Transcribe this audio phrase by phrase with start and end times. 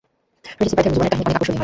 [0.55, 1.59] শুনেছি সিপাহীদের জীবনের কাহিনী অনেক আকর্ষণীয় হয়।